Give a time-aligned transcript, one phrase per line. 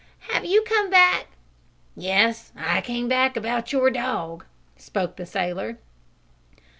[0.31, 1.27] "Have you come back"
[1.95, 5.77] "Yes, I came back about your dog," spoke the sailor.